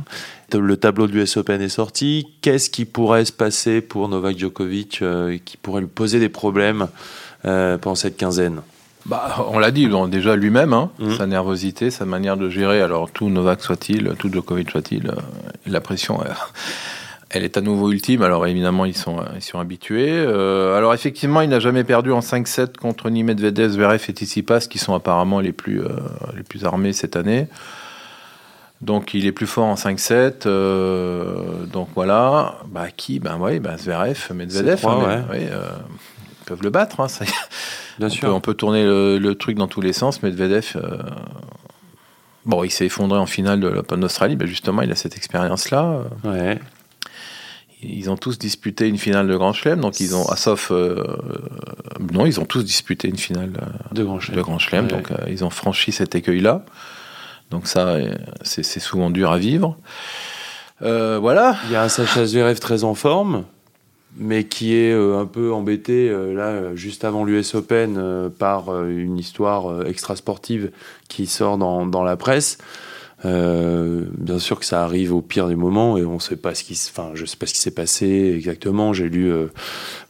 [0.54, 2.28] Le tableau de l'US Open est sorti.
[2.40, 6.88] Qu'est-ce qui pourrait se passer pour Novak Djokovic euh, qui pourrait lui poser des problèmes
[7.45, 8.62] euh, pendant cette quinzaine?
[9.04, 11.17] Bah, on l'a dit déjà lui-même, hein, mmh.
[11.17, 12.80] sa nervosité, sa manière de gérer.
[12.80, 15.13] Alors tout Novak soit-il, tout Djokovic soit-il, euh,
[15.67, 16.21] la pression,
[17.30, 18.23] elle est à nouveau ultime.
[18.23, 20.19] Alors évidemment, ils sont, ils sont habitués.
[20.19, 24.78] alors effectivement, il n'a jamais perdu en 5-7 contre ni Medvedev, Zverev et Tsitsipas, qui
[24.78, 25.82] sont apparemment les plus,
[26.36, 27.49] les plus armés cette année.
[28.80, 30.47] Donc il est plus fort en 5-7.
[30.47, 32.58] Euh, donc voilà.
[32.69, 33.19] Bah qui?
[33.19, 34.86] Ben oui, ben Zverev, Medvedev.
[34.86, 35.69] Hein, euh,
[36.41, 37.00] ils peuvent le battre.
[37.00, 37.25] Hein, ça,
[37.99, 38.28] Bien on sûr.
[38.28, 40.23] Peut, on peut tourner le, truc dans tous les sens.
[40.23, 40.76] Medvedev.
[40.76, 40.99] Euh,
[42.47, 44.36] bon, il s'est effondré en finale de l'Open d'Australie.
[44.36, 46.04] Ben justement, il a cette expérience-là.
[46.23, 46.60] Ouais.
[47.82, 52.26] Ils ont tous disputé une finale de Grand Chelem, donc ils ont, à sauf, non,
[52.26, 53.52] ils ont tous disputé une finale
[53.93, 56.64] de Grand Chelem, de Grand Chelem donc ils ont franchi cet écueil-là.
[57.50, 57.97] Donc ça,
[58.43, 59.76] c'est souvent dur à vivre.
[60.82, 61.56] Euh, voilà.
[61.67, 63.45] Il y a un Sacha Zverev très en forme,
[64.17, 69.19] mais qui est euh, un peu embêté euh, là juste avant l'US Open par une
[69.19, 70.71] histoire extra-sportive
[71.08, 72.58] qui sort dans, dans la presse.
[73.25, 76.63] Euh, bien sûr que ça arrive au pire des moments et on sait pas ce
[76.63, 78.93] qui, enfin, je sais pas ce qui s'est passé exactement.
[78.93, 79.47] J'ai lu euh,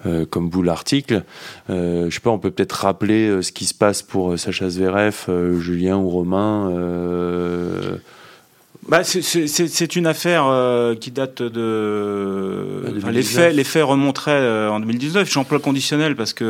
[0.05, 1.25] euh, comme vous l'article.
[1.69, 5.27] je sais pas, on peut peut-être rappeler ce qui se passe pour Sacha Zverev,
[5.59, 6.71] Julien ou Romain.
[8.89, 12.85] Bah, c'est une affaire qui date de.
[12.97, 15.31] Enfin, les, faits, les faits remonteraient en 2019.
[15.31, 16.45] J'emploie conditionnel parce que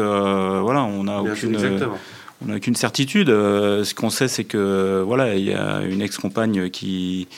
[0.61, 1.55] voilà, on a aucune.
[1.55, 1.99] Exactement
[2.43, 3.31] on n'a qu'une certitude.
[3.31, 7.29] Euh, ce qu'on sait, c'est que voilà, il y a une ex-compagne qui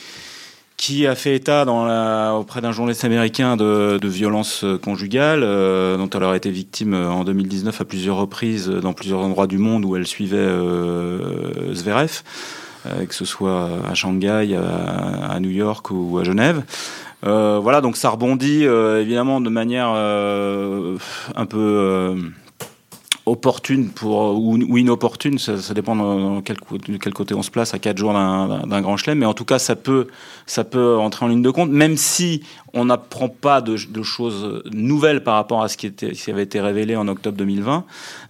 [0.81, 5.95] qui a fait état dans la, auprès d'un journaliste américain de, de violences conjugales, euh,
[5.95, 9.85] dont elle aurait été victime en 2019 à plusieurs reprises dans plusieurs endroits du monde
[9.85, 12.23] où elle suivait euh, Zverev,
[12.87, 16.63] euh, que ce soit à Shanghai, à, à, New York ou à Genève.
[17.21, 22.15] voilà, donc ça rebondit évidemment de manière un peu
[23.25, 28.81] opportune ou, inopportune, ça, dépend de quel, côté on se place à quatre jours d'un
[28.81, 30.07] grand chelem, mais en tout cas ça peut
[30.97, 35.35] entrer en ligne de compte, même si on n'apprend pas de, de, choses nouvelles par
[35.35, 37.83] rapport à ce qui, était, ce qui avait été révélé en octobre 2020.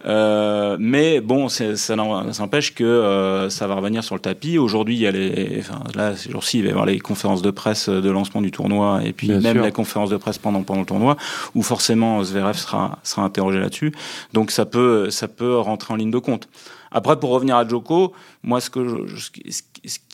[0.06, 4.58] Euh, mais bon, ça, n'empêche que euh, ça va revenir sur le tapis.
[4.58, 7.41] Aujourd'hui, il y a les, enfin, là, ces jours-ci, il va y avoir les conférences
[7.41, 10.82] de presse de lancement du tournoi et puis même les conférences de presse pendant, pendant
[10.82, 11.17] le tournoi
[11.54, 13.93] où forcément Zverev sera, sera interrogé là-dessus.
[14.34, 16.47] Donc ça peut, ça peut rentrer en ligne de compte.
[16.91, 18.12] Après, pour revenir à Joko,
[18.43, 19.30] moi, ce que je,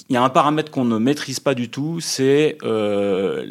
[0.10, 3.46] il y a un paramètre qu'on ne maîtrise pas du tout, c'est euh,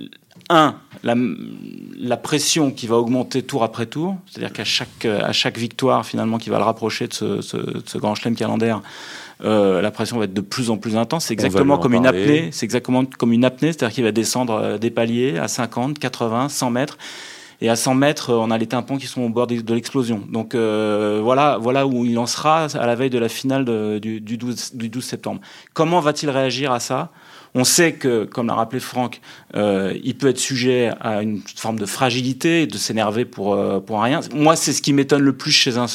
[0.49, 6.07] un, la, pression qui va augmenter tour après tour, c'est-à-dire qu'à chaque, à chaque victoire
[6.07, 8.81] finalement qui va le rapprocher de ce, grand chelem calendaire,
[9.45, 11.27] euh, la pression va être de plus en plus intense.
[11.27, 12.51] C'est exactement comme une apnée.
[12.53, 16.49] C'est exactement comme une apnée, c'est-à-dire qu'il va descendre euh, des paliers à 50, 80,
[16.49, 16.99] 100 mètres.
[17.63, 20.23] Et à 100 mètres, on a les tympans qui sont au bord de l'explosion.
[20.31, 23.65] Donc euh, voilà, voilà où il en sera à la veille de la finale
[23.99, 25.41] du, du, 12, du 12 septembre.
[25.73, 27.11] Comment va-t-il réagir à ça?
[27.57, 29.23] On sait que, comme l'a rappelé Franck,
[29.55, 34.21] euh, il peut être sujet à une forme de fragilité, de s'énerver pour, euh, rien.
[34.35, 35.87] Moi, c'est ce qui m'étonne le plus chez un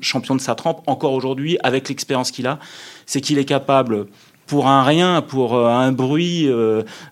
[0.00, 2.58] champion de sa trempe, encore aujourd'hui, avec l'expérience qu'il a,
[3.04, 4.06] c'est qu'il est capable
[4.46, 6.46] pour un rien, pour euh, un bruit,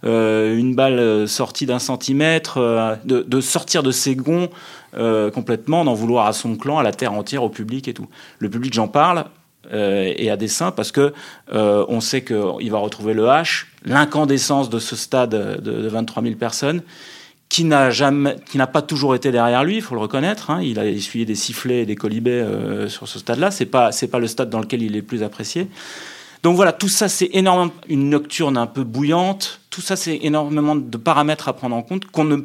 [0.03, 4.49] une balle sortie d'un centimètre, de, de, sortir de ses gonds
[5.35, 8.09] complètement, d'en vouloir à son clan, à la terre entière, au public et tout.
[8.39, 9.27] Le public, j'en parle,
[9.73, 11.13] euh, et à dessein parce que
[11.53, 16.35] euh, on sait qu'il va retrouver le H, l'incandescence de ce stade de, 23 000
[16.37, 16.83] personnes
[17.49, 20.51] qui n'a jamais, qui n'a pas toujours été derrière lui, il faut le reconnaître.
[20.51, 20.61] Hein.
[20.63, 23.51] il a essuyé des sifflets et des colibets euh, sur ce stade-là.
[23.51, 25.69] C'est pas, c'est pas le stade dans lequel il est le plus apprécié.
[26.43, 29.61] Donc voilà, tout ça, c'est énormément une nocturne un peu bouillante.
[29.71, 32.05] Tout ça, c'est énormément de paramètres à prendre en compte.
[32.07, 32.37] Qu'on ne,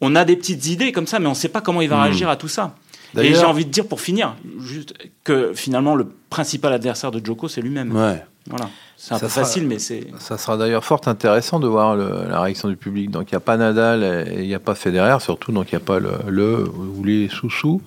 [0.00, 1.96] on a des petites idées comme ça, mais on ne sait pas comment il va
[1.96, 2.02] mmh.
[2.02, 2.74] réagir à tout ça.
[3.16, 4.94] Et j'ai envie de dire pour finir, juste
[5.24, 7.94] que finalement le principal adversaire de Joko c'est lui-même.
[7.94, 8.22] Ouais.
[8.48, 8.70] Voilà.
[8.96, 10.08] C'est un peu facile, mais c'est.
[10.18, 13.10] Ça sera d'ailleurs fort intéressant de voir la réaction du public.
[13.10, 15.76] Donc il n'y a pas Nadal et il n'y a pas Federer, surtout, donc il
[15.76, 17.80] n'y a pas le, ou les sous-sous.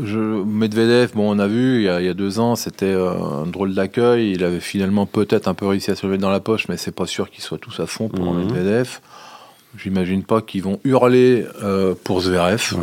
[0.00, 3.74] Je, Medvedev, bon, on a vu il y a, deux ans, c'était euh, un drôle
[3.74, 4.32] d'accueil.
[4.32, 6.94] Il avait finalement peut-être un peu réussi à se lever dans la poche, mais c'est
[6.94, 8.44] pas sûr qu'il soit tous à fond pour mhm.
[8.44, 9.00] Medvedev.
[9.76, 12.74] J'imagine pas qu'ils vont hurler euh, pour Zverev,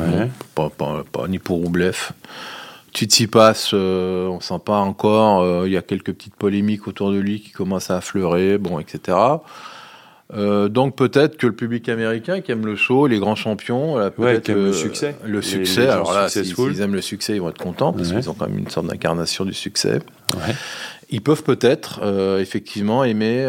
[0.56, 2.12] pas, ni pour Roublev.
[2.94, 5.42] Tsitsipas, euh, on sent pas encore.
[5.42, 8.80] Euh, il y a quelques petites polémiques autour de lui qui commencent à affleurer, bon,
[8.80, 9.18] etc.
[10.36, 14.52] Euh, donc peut-être que le public américain qui aime le show, les grands champions, peut-être
[14.52, 15.16] le succès.
[15.26, 15.88] Le succès.
[15.88, 18.60] alors là, s'ils aiment le succès, ils vont être contents parce qu'ils ont quand même
[18.60, 20.00] une sorte d'incarnation du succès.
[21.10, 22.02] Ils peuvent peut-être
[22.40, 23.46] effectivement aimer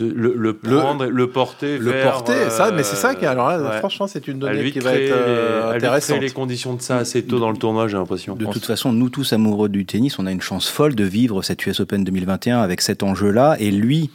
[0.00, 4.28] le, prendre, le, porter, le porter, ça, mais c'est ça qui, alors là, franchement, c'est
[4.28, 6.20] une donnée qui va être euh, intéressante.
[6.20, 8.34] les conditions de ça assez tôt dans le tournoi, j'ai l'impression.
[8.34, 11.42] De toute façon, nous tous amoureux du tennis, on a une chance folle de vivre
[11.42, 14.10] cette US Open 2021 avec cet enjeu-là, et lui,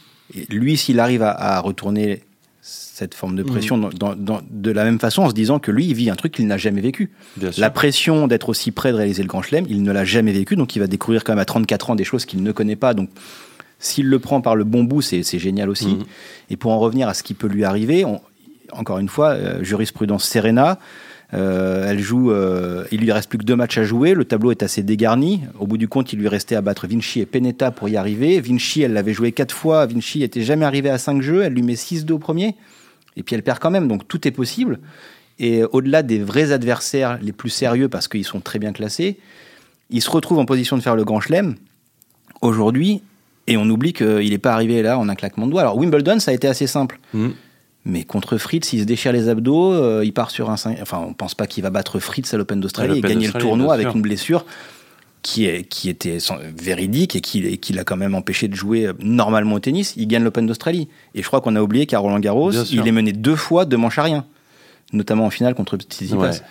[0.50, 2.24] lui, s'il arrive à, retourner
[2.62, 3.89] cette forme de pression mhm.
[4.52, 6.58] de la même façon en se disant que lui, il vit un truc qu'il n'a
[6.58, 7.12] jamais vécu.
[7.58, 10.56] La pression d'être aussi près de réaliser le Grand Chelem, il ne l'a jamais vécu,
[10.56, 12.94] donc il va découvrir quand même à 34 ans des choses qu'il ne connaît pas.
[12.94, 13.10] Donc
[13.82, 15.96] s'il le prend par le bon bout, c'est génial aussi.
[15.96, 16.04] Mhm.
[16.52, 18.06] Et pour en revenir à ce qui peut lui arriver,
[18.72, 20.80] encore une fois, euh, jurisprudence Serena.
[21.34, 24.13] Euh, elle joue, euh, il lui reste plus que deux matchs à jouer.
[24.13, 25.41] Le tableau est assez dégarni.
[25.60, 28.39] Au bout du compte, il lui restait à battre Vinci et Penetta pour y arriver.
[28.41, 29.86] Vinci, elle l'avait joué quatre fois.
[29.86, 31.41] Vinci n'était jamais arrivé à cinq jeux.
[31.44, 32.56] Elle lui met 6-2 au premier.
[33.15, 33.88] Et puis elle perd quand même.
[33.88, 34.80] Donc tout est possible.
[35.39, 39.17] Et au-delà des vrais adversaires les plus sérieux, parce qu'ils sont très bien classés,
[39.89, 41.56] il se retrouve en position de faire le grand chelem.
[42.41, 43.02] Aujourd'hui,
[43.51, 45.61] et on oublie qu'il n'est pas arrivé là en un claquement de doigts.
[45.61, 46.99] Alors Wimbledon, ça a été assez simple.
[47.13, 47.29] Mm.
[47.83, 50.55] Mais contre Fritz, il se déchire les abdos, euh, il part sur un...
[50.81, 53.73] Enfin, on pense pas qu'il va battre Fritz à l'Open d'Australie et gagner le tournoi
[53.73, 54.45] avec une blessure
[55.23, 56.19] qui, est, qui était
[56.55, 59.93] véridique et qui, qui l'a quand même empêché de jouer euh, normalement au tennis.
[59.97, 60.89] Il gagne l'Open d'Australie.
[61.15, 63.75] Et je crois qu'on a oublié qu'à Roland Garros, il est mené deux fois de
[63.75, 64.25] manche à rien.
[64.93, 66.41] Notamment en finale contre Tsitsipas.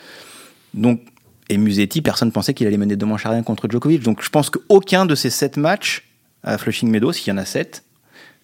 [0.74, 1.00] Donc,
[1.48, 4.02] et Musetti, personne pensait qu'il allait mener deux manches à rien contre Djokovic.
[4.02, 6.09] Donc je pense qu'aucun de ces sept matchs
[6.42, 7.84] à Flushing Meadows, s'il y en a sept,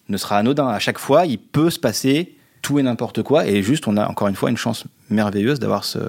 [0.09, 0.67] ne sera anodin.
[0.67, 3.47] À chaque fois, il peut se passer tout et n'importe quoi.
[3.47, 5.99] Et juste, on a encore une fois une chance merveilleuse d'avoir ce,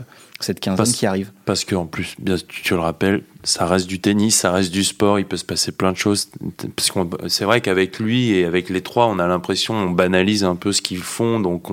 [0.40, 1.30] cette quinzaine qui arrive.
[1.44, 5.18] Parce qu'en plus, bien, tu le rappelles, ça reste du tennis, ça reste du sport,
[5.18, 6.28] il peut se passer plein de choses.
[6.76, 10.44] Parce que c'est vrai qu'avec lui et avec les trois, on a l'impression, on banalise
[10.44, 11.40] un peu ce qu'ils font.
[11.40, 11.66] Donc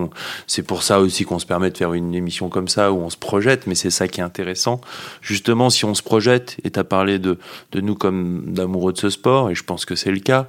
[0.47, 3.09] c'est pour ça aussi qu'on se permet de faire une émission comme ça où on
[3.09, 4.81] se projette, mais c'est ça qui est intéressant.
[5.21, 7.37] Justement, si on se projette, et tu as parlé de,
[7.71, 10.47] de nous comme d'amoureux de ce sport, et je pense que c'est le cas,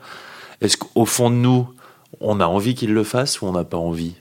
[0.62, 1.68] est-ce qu'au fond de nous,
[2.20, 4.14] on a envie qu'il le fasse ou on n'a pas envie?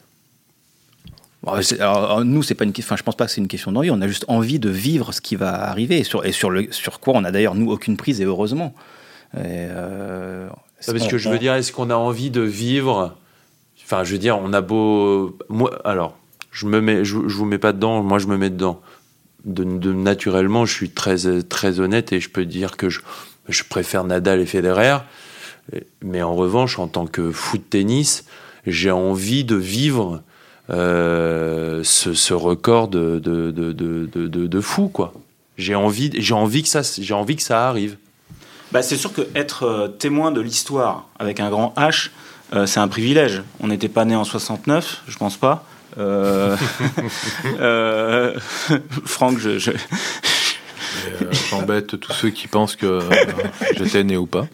[1.79, 3.91] Alors, nous, c'est pas une enfin, je pense pas que c'est une question d'envie.
[3.91, 6.71] On a juste envie de vivre ce qui va arriver et sur, et sur, le,
[6.71, 8.73] sur quoi on a d'ailleurs nous aucune prise et heureusement.
[9.37, 10.47] Euh,
[10.85, 13.15] parce que je veux dire, est-ce qu'on a envie de vivre?
[13.83, 15.37] Enfin, je veux dire, on a beau.
[15.49, 16.17] Moi, alors,
[16.51, 18.01] je me mets, je, vous mets pas dedans.
[18.01, 18.81] Moi, je me mets dedans.
[19.45, 23.01] De, naturellement, je suis très très honnête et je peux dire que je,
[23.47, 24.97] je préfère Nadal et Federer.
[26.01, 28.25] Mais en revanche, en tant que foot tennis,
[28.65, 30.21] j'ai envie de vivre
[30.69, 35.13] euh, ce, record de, fou, quoi.
[35.57, 37.97] J'ai envie, j'ai envie que ça, j'ai envie que ça arrive.
[38.71, 42.09] Bah, c'est sûr que être euh, témoin de l'histoire avec un grand H,
[42.53, 43.41] euh, c'est un privilège.
[43.61, 45.65] On n'était pas né en 69, je pense pas.
[45.97, 46.57] Euh,
[49.05, 49.71] Franck, je,
[51.21, 53.01] Euh, J'embête tous ceux qui pensent que euh,
[53.77, 54.47] j'étais né ou pas.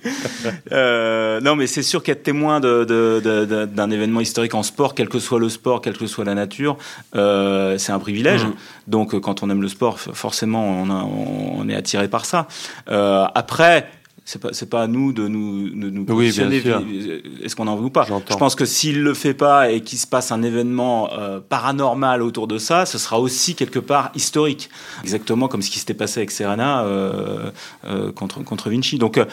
[0.71, 5.39] Euh, non, mais c'est sûr qu'être témoin d'un événement historique en sport, quel que soit
[5.39, 6.77] le sport, quelle que soit la nature,
[7.15, 8.43] euh, c'est un privilège.
[8.45, 8.53] Mhm.
[8.87, 12.47] Donc, quand on aime le sport, forcément, on, a- on- est attiré par ça.
[12.87, 13.89] Après.
[14.31, 17.67] C'est pas, c'est pas à nous de nous, de nous Oui, positionner, euh, Est-ce qu'on
[17.67, 18.07] en veut ou pas?
[18.29, 22.21] Je pense que s'il le fait pas et qu'il se passe un événement euh, paranormal
[22.21, 24.69] autour de ça, ce sera aussi quelque part historique.
[25.03, 27.51] Exactement comme ce qui s'était passé avec Serena euh,
[27.83, 28.97] euh, contre, contre Vinci.
[28.97, 29.25] Donc euh,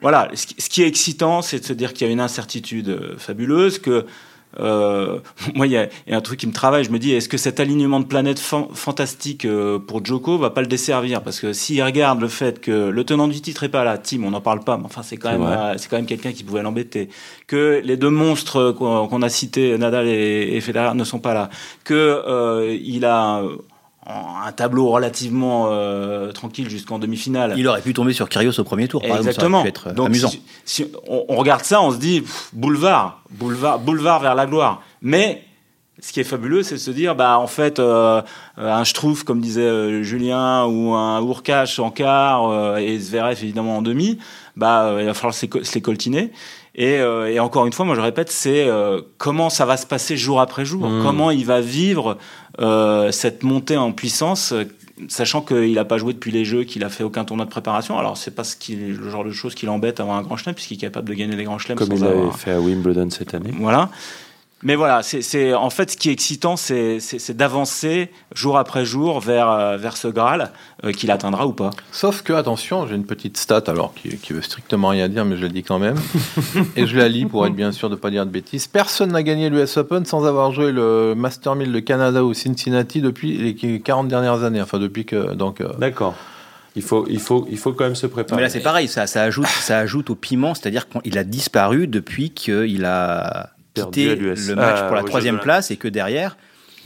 [0.00, 2.20] voilà, ce qui, ce qui est excitant, c'est de se dire qu'il y a une
[2.20, 4.04] incertitude euh, fabuleuse, que
[4.58, 5.18] euh,
[5.54, 6.82] moi, il y, y a un truc qui me travaille.
[6.84, 10.50] Je me dis, est-ce que cet alignement de planètes fan- fantastique euh, pour Joko va
[10.50, 11.22] pas le desservir?
[11.22, 14.24] Parce que s'il regarde le fait que le tenant du titre est pas là, Tim,
[14.24, 16.62] on n'en parle pas, mais enfin, c'est quand même, c'est quand même quelqu'un qui pouvait
[16.62, 17.08] l'embêter.
[17.46, 21.50] Que les deux monstres qu'on a cités, Nadal et, et Federer, ne sont pas là.
[21.84, 21.94] Que
[22.26, 23.56] euh, il a euh,
[24.06, 27.54] un tableau relativement euh, tranquille jusqu'en demi-finale.
[27.56, 29.24] Il aurait pu tomber sur Kyrgios au premier tour, par Exactement.
[29.26, 29.40] exemple.
[29.44, 30.28] Ça aurait pu être euh, Donc, amusant.
[30.28, 34.46] Si, si on, on regarde ça, on se dit pff, boulevard, boulevard, boulevard vers la
[34.46, 34.82] gloire.
[35.02, 35.44] Mais
[36.00, 38.22] ce qui est fabuleux, c'est de se dire, bah en fait, euh,
[38.56, 43.76] un Schtroumpf, comme disait euh, Julien, ou un Ourkash en quart euh, et Zverev évidemment
[43.76, 44.18] en demi,
[44.56, 46.32] bah il va falloir se les coltiner.
[46.76, 49.86] Et, euh, et encore une fois, moi je répète, c'est euh, comment ça va se
[49.86, 51.02] passer jour après jour, Mm.
[51.02, 52.16] comment il va vivre
[52.60, 54.64] euh, cette montée en puissance, euh,
[55.08, 57.98] sachant qu'il n'a pas joué depuis les Jeux, qu'il a fait aucun tournoi de préparation.
[57.98, 60.54] Alors c'est pas ce qui, le genre de choses qui l'embête avant un grand chelem,
[60.54, 63.08] puisqu'il est capable de gagner les grands chelems Comme il l'avait avoir- fait à Wimbledon
[63.10, 63.52] cette année.
[63.58, 63.88] voilà.
[64.62, 66.98] Mais voilà, c'est- en fait ce qui est excitant, c'est
[67.30, 70.50] d'avancer jour après jour vers, euh, vers ce Graal
[70.84, 71.70] euh, qu'il atteindra ou pas.
[71.92, 75.36] Sauf que, attention, j'ai une petite stat, alors qui, qui veut strictement rien dire, mais
[75.38, 75.96] je la dis quand même.
[76.76, 78.66] et je la lis pour être bien sûr de ne pas dire de bêtises.
[78.66, 83.00] Personne n'a gagné l'US Open sans avoir joué le Master 1000 de Canada ou Cincinnati
[83.00, 84.60] depuis les 40 dernières années.
[84.60, 85.32] Enfin, depuis que.
[85.34, 86.14] Donc, euh, D'accord.
[86.76, 88.36] Il faut, il, faut, il faut quand même se préparer.
[88.36, 91.88] Mais là, c'est pareil, ça, ça, ajoute, ça ajoute au piment, c'est-à-dire qu'il a disparu
[91.88, 94.48] depuis qu'il a L'US.
[94.48, 96.36] le match Ah, pour la troisième place et que derrière,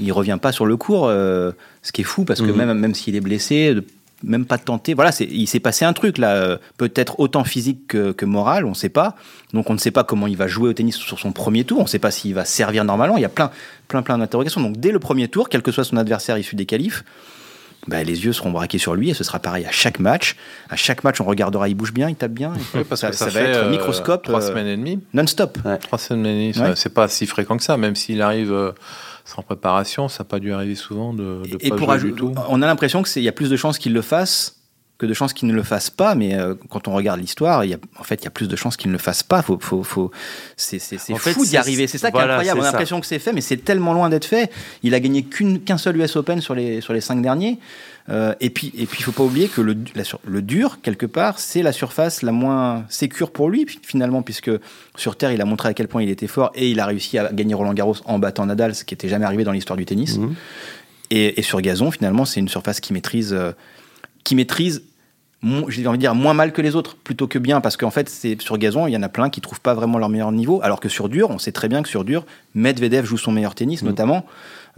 [0.01, 2.57] il revient pas sur le cours, euh, ce qui est fou parce que Mhm.
[2.57, 3.77] même, même s'il est blessé,
[4.23, 7.89] même pas de tenter, voilà, il s'est passé un truc là, euh, peut-être autant physique
[7.89, 9.17] que, que moral, on ne sait pas.
[9.53, 11.79] Donc on ne sait pas comment il va jouer au tennis sur son premier tour,
[11.81, 13.17] on ne sait pas s'il va servir normalement.
[13.19, 13.51] Il y a plein,
[13.89, 14.61] plein, plein d'interrogations.
[14.63, 17.05] Donc dès le premier tour, quel que soit son adversaire issu des qualifs,
[17.89, 20.37] bah, les yeux seront braqués sur lui et ce sera pareil à chaque match.
[20.71, 22.53] À chaque match, on regardera, il bouge bien, il tape bien.
[22.89, 25.01] parce ça, que ça ça, va fait, être euh, microscope Trois euh, semaines et demie.
[25.13, 25.59] non-stop.
[25.83, 26.75] Trois semaines et demie, Ouais.
[26.77, 27.77] c'est pas si fréquent que ça.
[27.77, 28.73] Même s'il arrive euh,
[29.25, 32.13] sans préparation, ça n'a pas dû arriver souvent de, de Et pas pour jouer ajouter,
[32.13, 32.35] du tout.
[32.49, 34.57] on a l'impression que c'est- il y a plus de chances qu'il le fasse
[35.05, 36.15] que de chances qu'il ne le fasse pas.
[36.15, 38.49] Mais euh, quand on regarde l'histoire, il y a, en fait, il y a plus
[38.49, 39.43] de chances qu'il ne le fasse pas.
[39.43, 40.11] Faut, faut, faut,
[40.57, 41.87] c'est fait, fou d'y arriver.
[41.87, 42.61] C'est ça qui est incroyable.
[42.61, 44.51] On a l'impression que c'est fait, mais c'est tellement loin d'être fait.
[44.83, 47.59] Il a gagné qu'un seul US Open sur les, sur les cinq derniers.
[48.11, 51.07] Euh, et puis, et puis, il faut pas oublier que le, la le dur, quelque
[51.07, 54.51] part, c'est la surface la moins sécure pour lui, finalement, puisque
[54.97, 57.19] sur terre, il a montré à quel point il était fort et il a réussi
[57.19, 59.87] à gagner Roland Garros en battant Nadal, ce qui était jamais arrivé dans l'histoire du
[59.87, 60.19] tennis.
[60.19, 60.35] Mhm.
[61.11, 63.53] Et, et sur gazon, finalement, c'est une surface qui maîtrise, euh,
[64.23, 64.83] qui maîtrise,
[65.69, 68.09] j'ai envie de dire, moins mal que les autres, plutôt que bien, parce qu'en fait,
[68.09, 70.61] c'est sur gazon, il y en a plein qui trouvent pas vraiment leur meilleur niveau,
[70.63, 73.55] alors que sur dur, on sait très bien que sur dur, Medvedev joue son meilleur
[73.55, 73.87] tennis, Mm.
[73.87, 74.25] notamment.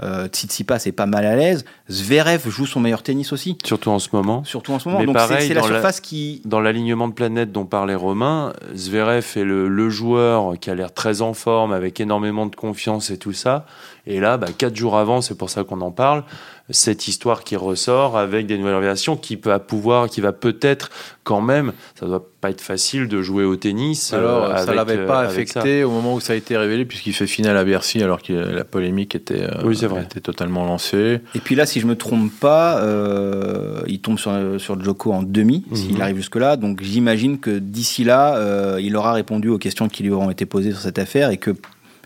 [0.03, 1.65] Euh, Tsitsipas est pas mal à l'aise.
[1.91, 4.45] Zverev joue son meilleur tennis aussi, Surtout en ce moment.
[4.45, 5.01] surtout en ce moment.
[5.01, 6.43] Mais Donc c'est- la surface qui.
[6.45, 10.93] Dans l'alignement de planètes dont parlait Romain, Zverev est le, le joueur qui a l'air
[10.93, 13.65] très en forme, avec énormément de confiance et tout ça.
[14.09, 16.23] Et là, bah, quatre jours avant, c'est pour ça qu'on en parle,
[16.71, 20.91] cette histoire qui ressort avec des nouvelles révélations qui peut pouvoir, qui va peut-être
[21.25, 24.13] quand même, ça doit pas être facile de jouer au tennis.
[24.13, 25.29] euh, Alors, ça avec, l'avait euh, pas ça.
[25.31, 28.33] affecté au moment où ça a été révélé, puisqu'il fait finale à Bercy, alors que
[28.33, 30.03] la polémique était, euh, Oui, c'est vrai.
[30.03, 31.21] était totalement lancée.
[31.35, 35.23] Et puis là, si je me trompe pas, euh, il tombe sur, sur Joko en
[35.25, 35.77] demi, Mhm.
[35.77, 36.57] s'il arrive jusque-là.
[36.57, 40.47] Donc j'imagine que d'ici là, euh, il aura répondu aux questions qui lui auront été
[40.47, 41.51] posées sur cette affaire et que,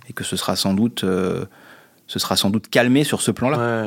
[0.09, 1.05] et que ce sera sans doute,
[2.11, 3.85] ce sera sans doute calmé sur ce plan-là.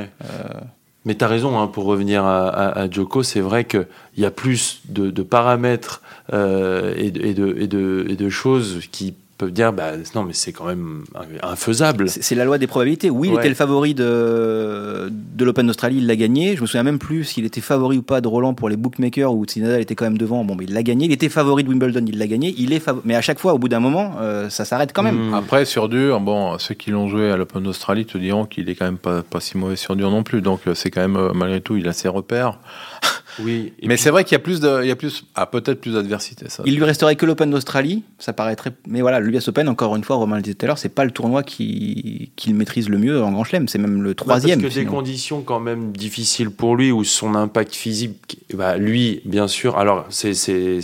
[1.03, 4.81] Mais tu as raison, hein, pour revenir à, Joko, c'est vrai qu'il y a plus
[4.87, 11.03] de, paramètres euh, et de choses qui peuvent dire bah, non, mais c'est quand même
[11.41, 12.09] infaisable.
[12.09, 13.09] C'est la loi des probabilités.
[13.09, 13.39] Oui, il Ouais.
[13.39, 16.55] était le favori de, de l'Open d'Australie, il l'a gagné.
[16.55, 19.33] Je me souviens même plus s'il était favori ou pas de Roland pour les bookmakers
[19.33, 20.43] ou si Nadal était quand même devant.
[20.43, 21.05] Bon, mais il l'a gagné.
[21.05, 22.53] Il était favori de Wimbledon, il l'a gagné.
[22.57, 25.03] Il est fav- Mais à chaque fois, au bout d'un moment, euh, ça s'arrête quand
[25.03, 25.29] même.
[25.29, 25.33] Mm.
[25.33, 28.75] Après, sur dur, bon, ceux qui l'ont joué à l'Open d'Australie te diront qu'il est
[28.75, 30.41] quand même pas, pas si mauvais sur dur non plus.
[30.41, 32.57] Donc, euh, c'est quand même, euh, malgré tout, il a ses repères.
[33.39, 33.73] Oui.
[33.83, 35.93] mais c'est vrai qu'il y a plus de, il y a plus, ah, peut-être plus
[35.93, 36.63] d'adversité, ça.
[36.65, 38.71] Il lui resterait que l'Open d'Australie, ça paraîtrait.
[38.87, 41.05] Mais voilà, l'US Open, encore une fois, Romain le disait tout à l'heure, c'est pas
[41.05, 44.61] le tournoi qu'il qui maîtrise le mieux en Grand Chelem, c'est même le troisième.
[44.61, 49.21] Parce que des conditions quand même difficiles pour lui, où son impact physique, bah, lui,
[49.25, 50.79] bien sûr, alors c'est, c'est,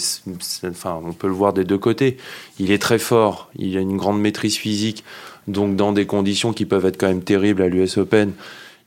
[0.65, 2.17] enfin, on peut le voir des deux côtés.
[2.59, 5.03] Il est très fort, il a une grande maîtrise physique,
[5.47, 8.33] donc dans des conditions qui peuvent être quand même terribles à l'US Open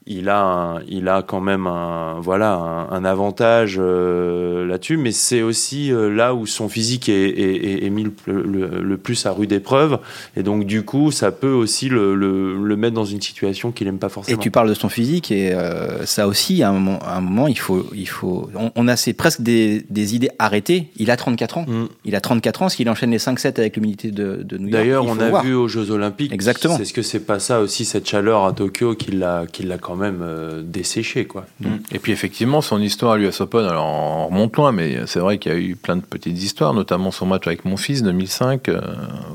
[0.06, 2.54] il a, il a quand même un, voilà,
[2.90, 8.96] un, avantage euh, là-dessus, mais c'est aussi euh, là où son physique est, mis le,
[8.96, 9.98] plus à rude épreuve,
[10.36, 14.08] et donc du coup, ça peut aussi le, mettre dans une situation qu'il n'aime pas
[14.08, 14.40] forcément.
[14.40, 17.86] Et tu parles de son physique, et euh, ça aussi, à un moment, il faut,
[17.94, 19.84] il faut, on, a presque des,
[20.14, 20.88] idées arrêtées.
[20.96, 21.66] Il a 34 ans.
[21.68, 21.84] Mm.
[22.04, 24.72] Il a 34 ans, ce qu'il enchaîne les 5-7 avec l'humidité de, de New York.
[24.72, 26.32] D'ailleurs, on a vu aux Jeux Olympiques.
[26.32, 26.76] Exactement.
[26.76, 29.46] C'est ce que c'est pas ça aussi cette chaleur à Tokyo qui l'a,
[29.96, 31.26] même euh, desséché.
[31.26, 31.46] Quoi.
[31.60, 31.68] Mm.
[31.92, 35.38] Et puis effectivement, son histoire à l'US Open, alors on remonte loin, mais c'est vrai
[35.38, 38.68] qu'il y a eu plein de petites histoires, notamment son match avec mon fils 2005,
[38.68, 38.80] euh,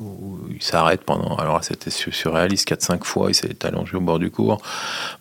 [0.02, 0.27] où
[0.62, 1.36] il s'arrête pendant.
[1.36, 4.62] Alors c'était surréaliste, 4-5 fois, il s'est allongé au bord du cours.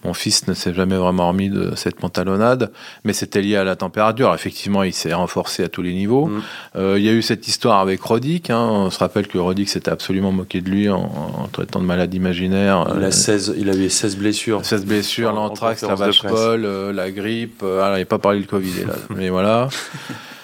[0.04, 2.70] Mon fils ne s'est jamais vraiment remis de cette pantalonnade,
[3.04, 4.34] mais c'était lié à la température.
[4.34, 6.26] effectivement, il s'est renforcé à tous les niveaux.
[6.26, 6.42] Mm.
[6.76, 8.50] Euh, il y a eu cette histoire avec Roddick.
[8.50, 8.58] Hein.
[8.60, 12.86] On se rappelle que Roddick s'était absolument moqué de lui en, traitant de malade imaginaire.
[12.96, 14.64] Il, a 16, il avait 16 blessures.
[14.64, 17.62] 16 blessures, l'anthrax, la vache folle, euh, la grippe.
[17.62, 18.94] Euh, alors, il n'a pas parlé du Covid, là.
[19.14, 19.68] mais voilà.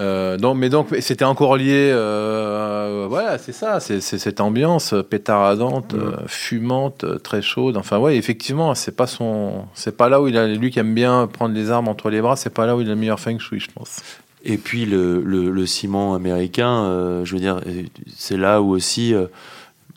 [0.00, 1.90] Euh, donc, mais donc, c'était encore lié.
[3.08, 6.26] voilà, c'est ça, c'est cette ambiance pétaradante, mm.
[6.26, 7.76] fumante, très chaude.
[7.76, 10.94] Enfin, ouais, effectivement, c'est pas son, c'est pas là où il a, lui qui aime
[10.94, 13.20] bien prendre les armes entre les bras, c'est pas là où il a le meilleur
[13.20, 14.00] feng shui, je pense.
[14.44, 17.60] Et puis le, le, ciment américain, je veux dire,
[18.14, 19.14] c'est là où aussi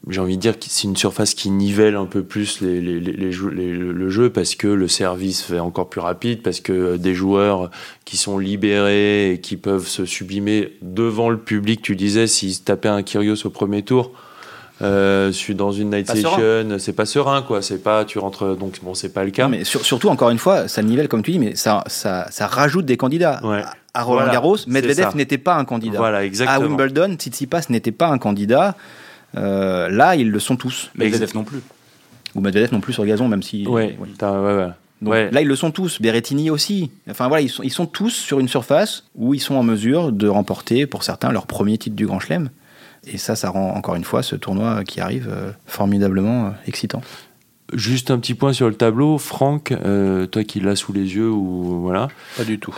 [0.10, 2.99] j'ai envie de dire que c'est une surface qui nivelle un peu plus les, les,
[2.99, 7.71] les, le jeu parce que le service fait encore plus rapide, parce que des joueurs
[8.05, 12.88] qui sont libérés et qui peuvent se sublimer devant le public, tu disais, s'ils tapaient
[12.89, 14.12] un Kyrios au premier tour,
[14.81, 18.79] euh, suis dans une night session, c'est pas serein quoi, c'est pas tu rentres donc
[18.83, 19.47] bon c'est pas le cas.
[19.47, 22.86] mais surtout encore une fois, ça nivelle comme tu dis, mais ça ça, ça rajoute
[22.86, 23.41] des candidats.
[23.93, 25.97] À Roland Garros, Medvedev n'était pas un candidat.
[25.97, 26.60] Voilà, exactement.
[26.60, 28.75] À Wimbledon, Tsitsipas n'était pas un candidat.
[29.36, 30.92] Euh, là, ils le sont tous.
[30.96, 31.60] Medvedev non plus.
[32.36, 33.68] Ou Medvedev non plus sur gazon, même si.
[33.68, 33.98] Ouais,
[35.02, 36.02] ouais, Là, ils le sont tous.
[36.02, 36.92] Berrettini aussi.
[37.10, 40.12] Enfin voilà, ils sont, ils sont tous sur une surface où ils sont en mesure
[40.12, 42.50] de remporter, pour certains, leur premier titre du Grand Chelem.
[43.06, 47.02] Et ça, ça rend encore une fois ce tournoi qui arrive euh, formidablement euh, excitant.
[47.73, 51.30] Juste un petit point sur le tableau, Franck, euh, toi qui l'as sous les yeux
[51.30, 52.08] ou voilà.
[52.38, 52.73] Pas du tout.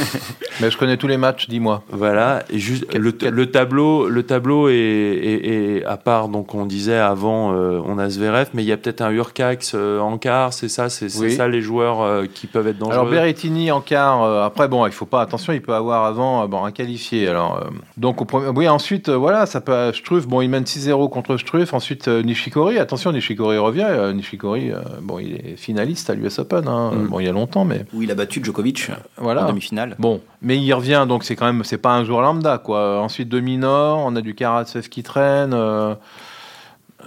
[0.62, 1.82] Mais je connais tous les matchs, dis-moi.
[1.90, 3.12] Voilà, et juste le,
[3.50, 8.62] tableau, le tableau est, à part donc on disait avant euh, on a Zverev, mais
[8.62, 12.26] il y a peut-être un Urcax euh, en quart, c'est ça, c'est ça les joueurs
[12.32, 12.94] qui peuvent être dangereux.
[12.94, 16.64] Alors Berrettini en quart, après bon, il faut pas attention, il peut avoir avant bon
[16.64, 17.28] un qualifié.
[17.28, 17.60] Alors
[17.98, 21.74] donc au premier, oui ensuite voilà ça peut Struff, bon il mène 6-0 contre Struff,
[21.74, 26.92] ensuite Nishikori, attention Nishikori revient Nishikori, euh, bon, il est finaliste à l'US Open, hein.
[26.92, 27.06] mm.
[27.08, 27.84] bon, il y a longtemps, mais.
[27.92, 29.44] Où il a battu Djokovic voilà.
[29.44, 29.96] en demi-finale.
[29.98, 33.00] Bon, mais il revient, donc c'est quand même, c'est pas un joueur lambda, quoi.
[33.00, 35.52] Ensuite, demi-nord, on a du Karatsev qui traîne.
[35.52, 35.94] Euh,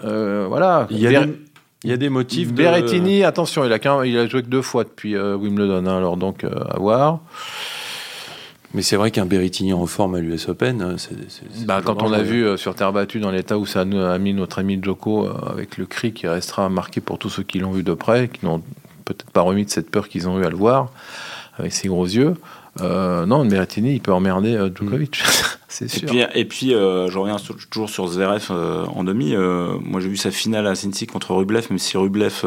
[0.04, 0.88] euh, voilà.
[0.90, 1.34] Il y a des...
[1.84, 2.52] Il y a des motifs.
[2.52, 6.44] Berrettini, attention, il a, il a joué que deux fois depuis Wimbledon, hein, alors donc
[6.44, 7.20] à voir.
[8.74, 11.66] Mais c'est vrai qu'un Berrettini en forme à l'US Open, euh, c'est.
[11.66, 14.34] Bah, quand on l'a vu euh, sur terre battue dans l'état où ça a mis
[14.34, 17.72] notre ami Joko, euh, avec le cri qui restera marqué pour tous ceux qui l'ont
[17.72, 18.62] vu de près, qui n'ont
[19.06, 20.92] peut-être pas remis de cette peur qu'ils ont eu à le voir,
[21.58, 22.34] avec ses gros yeux.
[22.82, 25.30] non, Berrettini, il peut emmerder Djokovic, mm.
[25.70, 26.10] c'est sûr.
[26.36, 27.38] Et puis, je reviens
[27.72, 29.34] toujours sur Zverev en demi.
[29.34, 32.44] moi, j'ai vu sa finale à Cincy contre Rublev, même si Rublev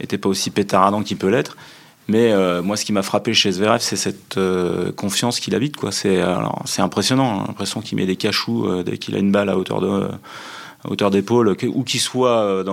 [0.00, 1.58] n'était pas aussi pétaradant qu'il peut l'être.
[2.08, 5.76] Mais euh, moi, ce qui m'a frappé chez Zverev, c'est cette euh, confiance qu'il habite.
[5.90, 6.20] C'est,
[6.78, 7.40] impressionnant.
[7.40, 7.44] Hein.
[7.48, 11.84] l'impression qu'il met des cachous euh, dès qu'il a une balle à hauteur d'épaule, où
[11.84, 12.64] qu'il soit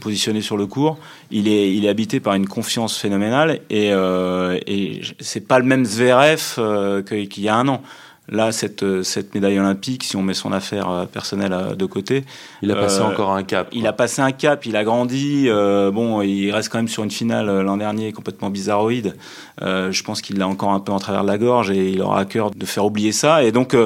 [0.00, 0.98] positionné sur le cours,
[1.30, 5.84] il est, il est habité par une confiance phénoménale et, et c'est pas le même
[5.84, 7.82] Zverev qu'il y a un an.
[8.28, 11.86] Là, cette, euh, cette médaille olympique, si on met son affaire euh, personnelle euh, de
[11.86, 12.24] côté,
[12.60, 13.68] il a passé encore un cap.
[13.70, 15.48] Il a passé un cap, il a grandi.
[15.48, 19.14] bon, il reste quand même sur une finale l'an dernier complètement bizarroïde.
[19.60, 22.20] je pense qu'il l'a encore un peu en travers de la gorge et il aura
[22.20, 23.44] à cœur de faire oublier ça.
[23.44, 23.76] Et donc,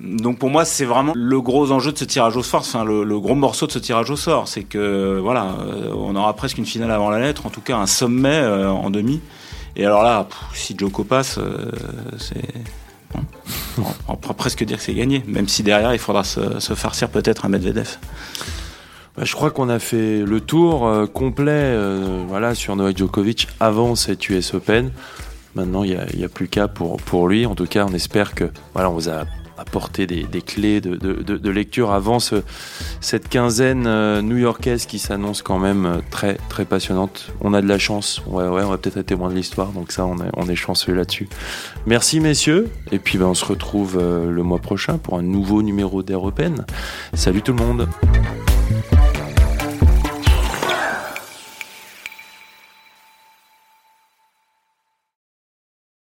[0.00, 3.18] donc pour moi, c'est vraiment le gros enjeu de ce tirage au sort, enfin le,
[3.18, 5.56] gros morceau de ce tirage au sort, c'est que voilà,
[5.94, 9.20] on aura presque une finale avant la lettre, en tout cas un sommet en demi.
[9.76, 11.38] Et alors là, si Joko passe,
[12.18, 12.42] c'est
[14.08, 17.46] on, peut presque dire que c'est gagné, même si derrière il faudra se, farcir peut-être
[17.46, 17.96] un Medvedev.
[19.16, 23.48] Bah, je crois qu'on a fait le tour euh, complet euh, voilà, sur Novak Djokovic
[23.60, 24.92] avant cette US Open.
[25.54, 27.46] Maintenant, il n'y a, plus qu'à pour, pour lui.
[27.46, 29.24] En tout cas, on espère que voilà, on vous a
[29.58, 32.18] apporté des, clés de, lecture avant
[33.00, 37.32] cette quinzaine euh, new-yorkaise qui s'annonce quand même euh, très très passionnante.
[37.40, 38.22] On a de la chance.
[38.26, 41.28] Ouais, ouais, on va peut-être être témoin de l'histoire, donc ça, on est, chanceux là-dessus.
[41.86, 46.02] Merci messieurs, et puis ben, on se retrouve le mois prochain pour un nouveau numéro
[46.02, 46.64] d'Europen.
[47.14, 47.88] Salut tout le monde.